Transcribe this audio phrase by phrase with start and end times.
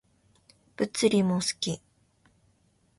[0.77, 1.79] 物理も好き